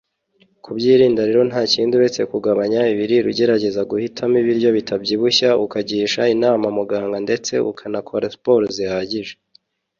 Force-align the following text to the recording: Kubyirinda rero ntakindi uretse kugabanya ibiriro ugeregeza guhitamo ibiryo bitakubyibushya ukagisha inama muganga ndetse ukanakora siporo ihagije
Kubyirinda 0.63 1.21
rero 1.27 1.41
ntakindi 1.49 1.93
uretse 1.95 2.21
kugabanya 2.31 2.81
ibiriro 2.93 3.27
ugeregeza 3.31 3.81
guhitamo 3.91 4.35
ibiryo 4.43 4.69
bitakubyibushya 4.77 5.49
ukagisha 5.65 6.21
inama 6.35 6.65
muganga 6.77 7.17
ndetse 7.25 7.53
ukanakora 7.71 8.25
siporo 8.33 8.65
ihagije 8.85 9.33